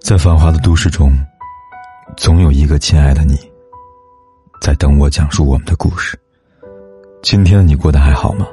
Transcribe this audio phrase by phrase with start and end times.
[0.00, 1.12] 在繁华的都市中，
[2.16, 3.36] 总有一个亲爱的你，
[4.60, 6.18] 在等我讲述我们的故事。
[7.22, 8.46] 今天你过得还好吗？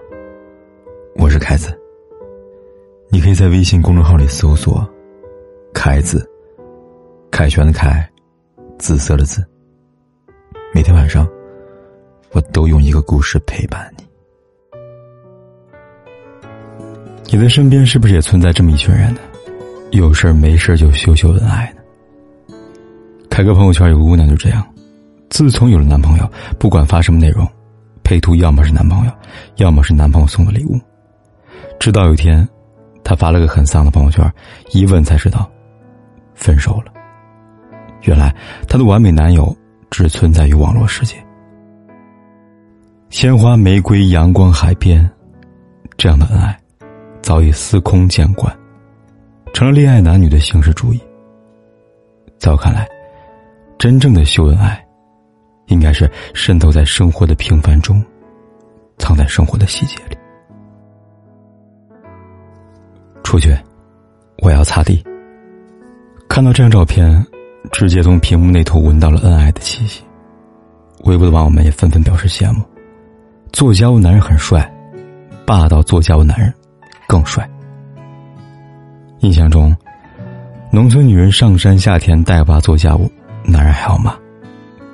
[1.15, 1.77] 我是凯子。
[3.09, 4.85] 你可以在微信公众号里搜索
[5.73, 6.29] “凯子”，
[7.31, 8.05] 凯旋的凯，
[8.77, 9.45] 紫色的紫。
[10.73, 11.25] 每天晚上，
[12.31, 14.03] 我都用一个故事陪伴你。
[17.31, 19.21] 你的身边是不是也存在这么一群人呢？
[19.91, 22.55] 有事没事就秀秀恩爱呢。
[23.29, 24.65] 开个朋友圈，有个姑娘就这样，
[25.29, 27.47] 自从有了男朋友，不管发什么内容，
[28.03, 29.11] 配图要么是男朋友，
[29.57, 30.79] 要么是男朋友送的礼物。
[31.79, 32.47] 直到有一天，
[33.03, 34.29] 她发了个很丧的朋友圈，
[34.71, 35.49] 一问才知道，
[36.33, 36.91] 分手了。
[38.03, 38.33] 原来
[38.67, 39.55] 她的完美男友
[39.89, 41.15] 只存在于网络世界。
[43.09, 45.09] 鲜花、玫瑰、阳光、海边，
[45.97, 46.57] 这样的恩爱，
[47.21, 48.53] 早已司空见惯。
[49.55, 50.99] 成了恋爱男女的形式主义。
[52.37, 52.85] 在我看来，
[53.79, 54.85] 真正的秀恩爱，
[55.67, 58.03] 应该是渗透在生活的平凡中，
[58.97, 60.17] 藏在生活的细节里。
[63.23, 63.57] 出去，
[64.39, 65.01] 我要擦地。
[66.27, 67.25] 看到这张照片，
[67.71, 70.03] 直接从屏幕那头闻到了恩爱的气息。
[71.05, 72.61] 微博的网友们也纷纷表示羡慕。
[73.53, 74.69] 做家务男人很帅，
[75.45, 76.53] 霸道做家务男人
[77.07, 77.49] 更帅。
[79.25, 79.75] 印象中，
[80.71, 83.11] 农村女人上山下田带娃做家务，
[83.43, 84.15] 男人还要骂。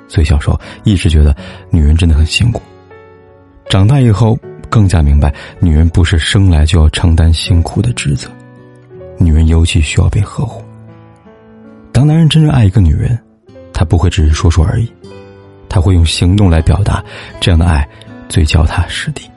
[0.08, 1.36] 所以小时候一直觉得
[1.70, 2.62] 女人真的很辛苦。
[3.68, 4.38] 长大以后
[4.70, 8.30] 更加明白，女人不是生来就要承担辛苦的职责，
[9.18, 10.64] 女人尤其需要被呵护。
[11.92, 13.18] 当男人真正爱一个女人，
[13.70, 14.90] 他不会只是说说而已，
[15.68, 17.04] 他会用行动来表达，
[17.38, 17.86] 这样的爱
[18.30, 19.30] 最脚踏实地。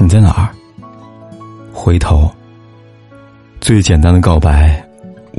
[0.00, 0.50] 你在哪儿？
[1.72, 2.28] 回头。
[3.60, 4.82] 最简单的告白，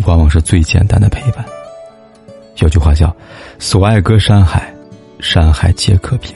[0.06, 1.44] 往往是最简单的陪伴。
[2.58, 3.14] 有句话叫
[3.58, 4.72] “所爱隔山海，
[5.20, 6.36] 山海皆可平”。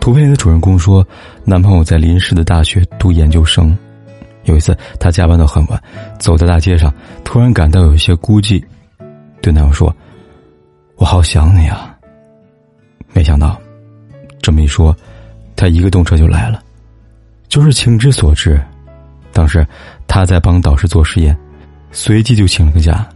[0.00, 1.06] 图片里的主人公说，
[1.44, 3.76] 男朋友在临时的大学读研究生，
[4.44, 5.80] 有一次他加班到很晚，
[6.18, 8.62] 走在大街上，突然感到有一些孤寂，
[9.40, 9.94] 对男友说
[10.96, 11.96] ：“我好想你啊。”
[13.14, 13.60] 没想到，
[14.42, 14.94] 这么一说，
[15.54, 16.60] 他一个动车就来了，
[17.48, 18.60] 就是情之所至。
[19.32, 19.64] 当时
[20.10, 21.38] 他在帮导师做实验，
[21.92, 23.08] 随即就请了个假，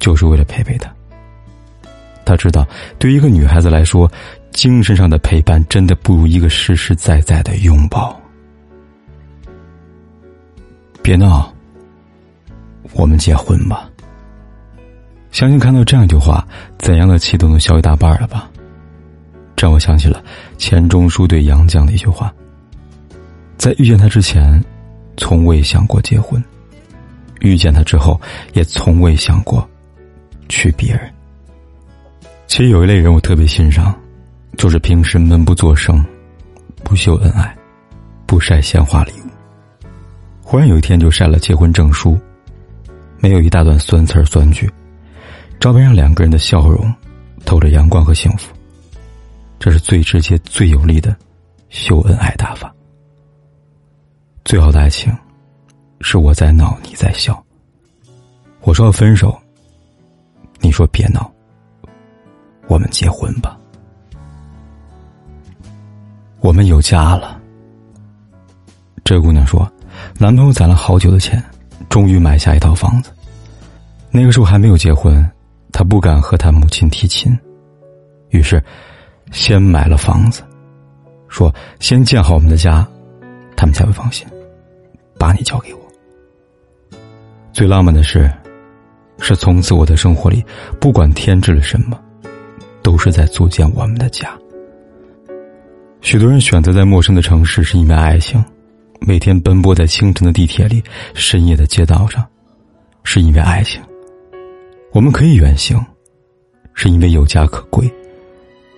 [0.00, 0.92] 就是为了陪陪他。
[2.24, 2.66] 他知道，
[2.98, 4.10] 对于一个女孩子来说，
[4.50, 8.20] 精神上的陪伴真的不如一个实实在在的拥抱。
[11.00, 11.54] 别闹，
[12.92, 13.88] 我们结婚吧。
[15.30, 16.44] 相信看到这样一句话，
[16.76, 18.50] 怎样的气都能消一大半了吧？
[19.54, 20.20] 这让我想起了
[20.58, 22.34] 钱钟书对杨绛的一句话：
[23.56, 24.60] 在遇见他之前。
[25.16, 26.42] 从未想过结婚，
[27.40, 28.20] 遇见他之后，
[28.52, 29.68] 也从未想过
[30.48, 31.12] 娶别人。
[32.46, 33.94] 其实有一类人我特别欣赏，
[34.56, 36.04] 就是平时闷不作声，
[36.84, 37.56] 不秀恩爱，
[38.26, 39.30] 不晒鲜花礼物。
[40.42, 42.16] 忽然有一天就晒了结婚证书，
[43.18, 44.70] 没有一大段酸词酸句，
[45.58, 46.94] 照片上两个人的笑容，
[47.44, 48.54] 透着阳光和幸福。
[49.58, 51.16] 这是最直接、最有力的
[51.70, 52.72] 秀恩爱大法。
[54.46, 55.12] 最好的爱情，
[56.02, 57.44] 是我在闹，你在笑。
[58.60, 59.36] 我说要分手，
[60.60, 61.28] 你说别闹，
[62.68, 63.58] 我们结婚吧。
[66.38, 67.42] 我们有家了。
[69.02, 69.68] 这姑娘说，
[70.16, 71.42] 男朋友攒了好久的钱，
[71.88, 73.10] 终于买下一套房子。
[74.12, 75.28] 那个时候还没有结婚，
[75.72, 77.36] 她不敢和她母亲提亲，
[78.28, 78.62] 于是
[79.32, 80.44] 先买了房子，
[81.26, 82.86] 说先建好我们的家，
[83.56, 84.24] 他们才会放心。
[85.18, 85.80] 把你交给我。
[87.52, 88.30] 最浪漫的事，
[89.18, 90.44] 是从此我的生活里，
[90.78, 91.98] 不管添置了什么，
[92.82, 94.36] 都是在组建我们的家。
[96.02, 98.40] 许多人选择在陌生的城市，是因为爱情；
[99.00, 100.82] 每天奔波在清晨的地铁里、
[101.14, 102.24] 深夜的街道上，
[103.02, 103.82] 是因为爱情。
[104.92, 105.84] 我们可以远行，
[106.74, 107.90] 是因为有家可归。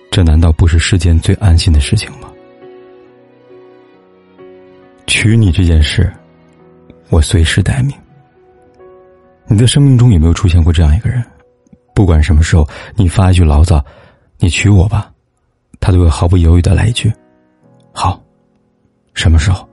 [0.09, 2.31] 这难道不是世间最安心的事情吗？
[5.05, 6.11] 娶你这件事。
[7.09, 7.95] 我随时待命。
[9.47, 11.23] 你的生命中有没有出现过这样一个人？
[11.95, 13.83] 不管什么时候，你发一句牢骚
[14.37, 15.11] ，“你娶我吧”，
[15.81, 17.11] 他都会毫不犹豫的来一句
[17.91, 18.21] ：“好。”
[19.15, 19.67] 什么时候？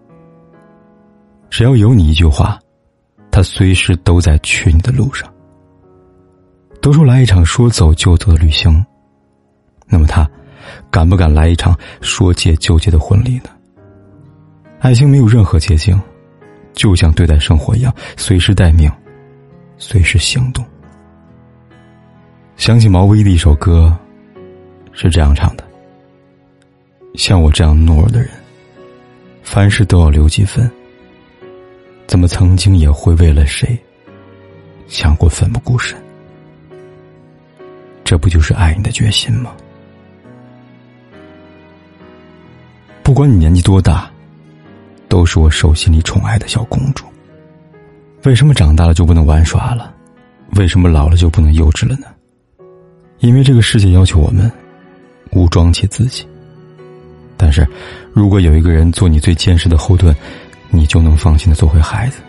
[1.50, 2.58] 只要有你一句话，
[3.30, 5.32] 他随时都在娶你的路上。
[6.82, 8.84] 都说来一场说走就走的旅行，
[9.86, 10.28] 那么他
[10.90, 13.50] 敢不敢来一场说结就结的婚礼呢？
[14.80, 16.00] 爱情没有任何捷径。
[16.76, 18.88] 就像对待生活一样，随时待命，
[19.78, 20.64] 随时行动。
[22.56, 23.92] 想起毛不易的一首歌，
[24.92, 25.64] 是这样唱的
[27.16, 28.30] ：“像我这样懦弱的人，
[29.42, 30.70] 凡事都要留几分。
[32.06, 33.76] 怎么曾经也会为了谁，
[34.86, 35.98] 想过奋不顾身？
[38.04, 39.52] 这不就是爱你的决心吗？
[43.02, 44.10] 不管你年纪多大，
[45.08, 47.04] 都是我手心里宠爱的小公主。
[48.24, 49.94] 为什么长大了就不能玩耍了？
[50.56, 52.06] 为什么老了就不能幼稚了呢？”
[53.20, 54.50] 因为这个世界要求我们
[55.30, 56.26] 武装起自己，
[57.36, 57.66] 但是，
[58.12, 60.14] 如果有一个人做你最坚实的后盾，
[60.70, 62.20] 你就能放心的做回孩子。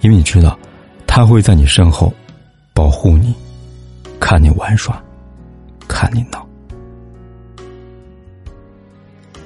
[0.00, 0.58] 因为你知道，
[1.06, 2.12] 他会在你身后
[2.74, 3.32] 保护你，
[4.18, 5.00] 看你玩耍，
[5.86, 6.46] 看你闹。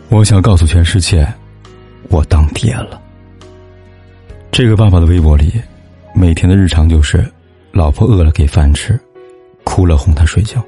[0.09, 1.31] 我想告诉全世界，
[2.09, 3.01] 我当爹了。
[4.51, 5.53] 这个爸爸的微博里，
[6.15, 7.31] 每天的日常就是，
[7.73, 8.99] 老婆饿了给饭吃。
[9.65, 10.65] 哭了哄她睡觉，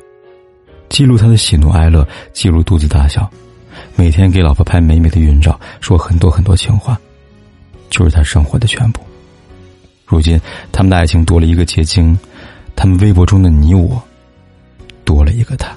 [0.89, 3.31] 记录他的喜怒哀乐，记录肚子大小，
[3.95, 6.99] 每天给老婆拍美美的孕照，说很多很多情话，
[7.91, 9.01] 就是他生活的全部。
[10.05, 10.39] 如今
[10.73, 12.19] 他们的爱情多了一个结晶，
[12.75, 14.03] 他们微博中的你我，
[15.05, 15.73] 多了一个他。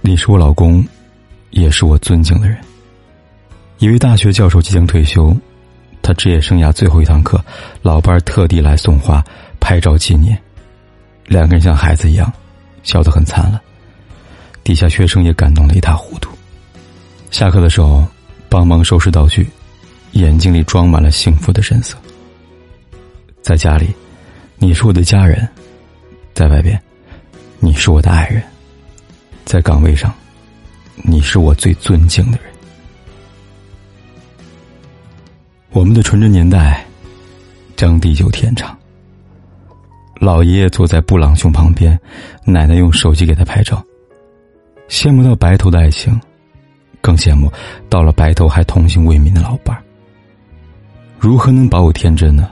[0.00, 0.84] 你是我老公，
[1.50, 2.58] 也是我尊敬的人。
[3.84, 5.36] 一位大学教授即将退休，
[6.00, 7.38] 他职业生涯最后一堂课，
[7.82, 9.22] 老伴儿特地来送花
[9.60, 10.40] 拍照纪念。
[11.26, 12.32] 两个人像孩子一样，
[12.82, 13.60] 笑得很灿烂。
[14.62, 16.30] 底下学生也感动的一塌糊涂。
[17.30, 18.02] 下课的时候，
[18.48, 19.46] 帮忙收拾道具，
[20.12, 21.94] 眼睛里装满了幸福的神色。
[23.42, 23.92] 在家里，
[24.56, 25.46] 你是我的家人；
[26.32, 26.80] 在外边，
[27.58, 28.40] 你是我的爱人；
[29.44, 30.10] 在岗位上，
[31.02, 32.53] 你是我最尊敬的人。
[35.74, 36.86] 我们的纯真年代，
[37.74, 38.78] 将地久天长。
[40.20, 41.98] 老爷爷坐在布朗熊旁边，
[42.44, 43.84] 奶奶用手机给他拍照。
[44.88, 46.18] 羡慕到白头的爱情，
[47.00, 47.52] 更羡慕
[47.88, 49.82] 到了白头还童心未泯的老伴儿。
[51.18, 52.48] 如何能保有天真呢？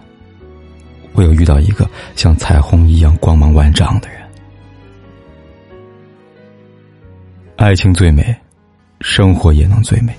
[1.15, 4.19] 唯有遇到一个像彩虹一样光芒万丈的人。
[7.55, 8.35] 爱情最美，
[9.01, 10.13] 生活也能最美。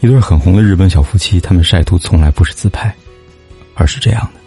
[0.00, 2.94] 一对很红的日本小夫妻，他们晒图从来不是自拍，
[3.74, 4.40] 而是这样的。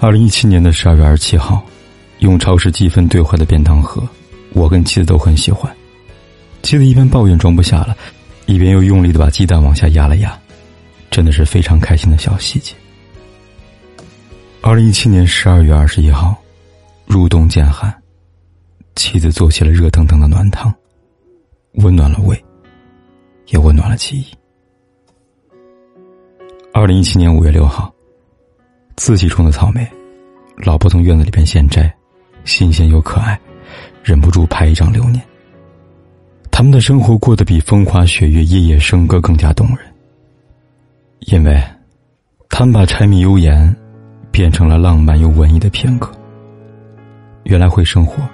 [0.00, 1.64] 二零一七年的十二月二十七号，
[2.18, 4.02] 用超市积分兑换的便当盒，
[4.52, 5.74] 我跟妻子都很喜欢。
[6.62, 7.96] 妻子一边抱怨装不下了，
[8.46, 10.36] 一边又用力的把鸡蛋往下压了压，
[11.10, 12.74] 真的是非常开心的小细节。
[14.62, 16.34] 二零一七年十二月二十一号，
[17.06, 17.94] 入冬渐寒，
[18.96, 20.74] 妻子做起了热腾腾的暖汤，
[21.74, 22.42] 温暖了胃，
[23.46, 24.26] 也温暖了记忆。
[26.72, 27.92] 二零一七年五月六号。
[28.98, 29.86] 自己种的草莓，
[30.56, 31.94] 老婆从院子里边现摘，
[32.44, 33.38] 新鲜又可爱，
[34.02, 35.22] 忍不住拍一张留念。
[36.50, 39.80] 他们的生活过得比风花雪月、夜夜笙歌更加动人，
[41.26, 41.62] 因为，
[42.48, 43.76] 他们把柴米油盐，
[44.30, 46.10] 变成了浪漫又文艺的片刻。
[47.44, 48.26] 原来会生活，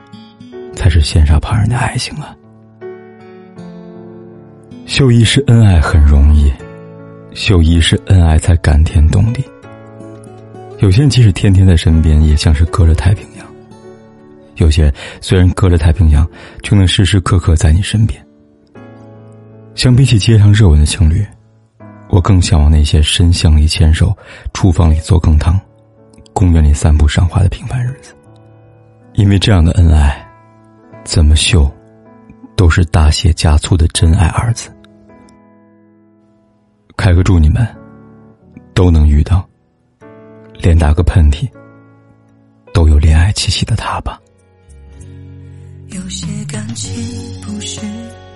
[0.76, 2.36] 才是羡煞旁人的爱情啊！
[4.92, 6.52] 秀一世恩爱很容易，
[7.32, 9.42] 秀一世恩爱才感天动地。
[10.80, 13.46] 有些人即使天天在身边，也像是隔着太平洋；
[14.56, 16.28] 有些虽然隔着太平洋，
[16.62, 18.22] 却能时时刻刻在你身边。
[19.74, 21.26] 相比起街上热吻的情侣，
[22.10, 24.14] 我更向往那些深巷里牵手、
[24.52, 25.58] 厨房里做羹汤、
[26.34, 28.14] 公园里散步赏花的平凡日子。
[29.14, 30.22] 因为这样的恩爱，
[31.02, 31.66] 怎么秀，
[32.56, 34.70] 都是大写加粗的真爱二字。
[37.02, 37.66] 开个祝你们
[38.74, 39.44] 都能遇到。
[40.60, 41.50] 连打个喷嚏
[42.72, 44.20] 都有恋爱气息的他吧。
[45.88, 46.94] 有些感情
[47.42, 47.80] 不是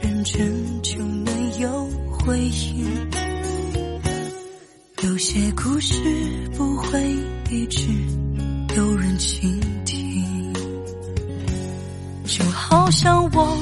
[0.00, 1.30] 认真就没
[1.60, 2.84] 有回应，
[5.04, 6.02] 有些故事
[6.56, 7.00] 不会
[7.48, 7.86] 一直
[8.76, 10.52] 有人倾听，
[12.24, 13.56] 就好像我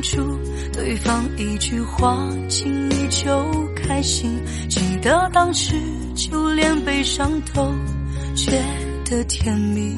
[0.00, 0.38] 何当初
[0.72, 5.74] 对方一句话，轻易就开心，记得当时。
[6.16, 7.72] 就连悲伤都
[8.34, 8.62] 觉
[9.06, 9.96] 得甜蜜。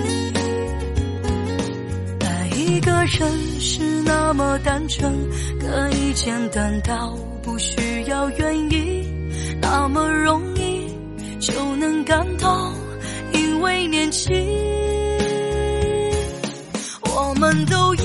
[2.21, 5.13] 爱一个人是那么单纯，
[5.59, 9.05] 可以简单到不需要原因，
[9.61, 10.87] 那么容易
[11.41, 12.73] 就能感动，
[13.33, 14.33] 因为年轻。
[17.15, 18.01] 我们都已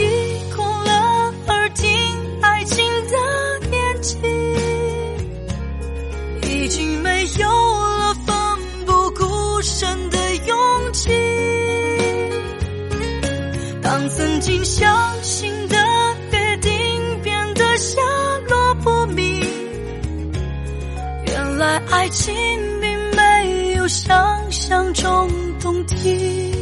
[21.58, 22.36] 来爱情
[22.80, 24.16] 并没有想
[24.52, 25.28] 象中
[25.60, 26.54] 动听。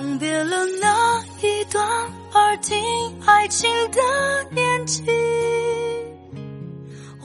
[0.00, 1.86] 永别了那一段
[2.32, 2.76] 耳听
[3.24, 4.00] 爱情的
[4.50, 5.04] 年纪，